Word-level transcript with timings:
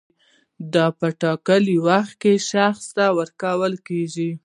دا 0.73 0.85
په 0.99 1.07
ټاکلي 1.21 1.77
وخت 1.87 2.13
کې 2.21 2.33
شخص 2.51 2.85
ته 2.97 3.05
ورکول 3.17 3.73
کیږي. 3.87 4.29